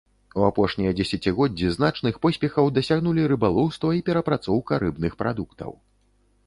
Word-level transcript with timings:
У 0.39 0.45
апошнія 0.51 0.93
дзесяцігоддзі 0.99 1.67
значных 1.75 2.17
поспехаў 2.23 2.73
дасягнулі 2.79 3.27
рыбалоўства 3.33 3.89
і 4.01 4.05
перапрацоўка 4.09 4.73
рыбных 4.87 5.13
прадуктаў. 5.23 5.71